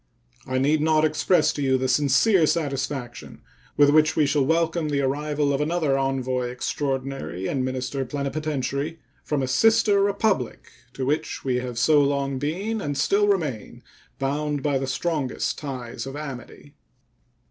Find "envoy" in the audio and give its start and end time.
5.95-6.49